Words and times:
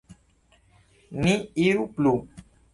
Ni 1.21 1.35
iru 1.67 1.85
plu. 1.95 2.13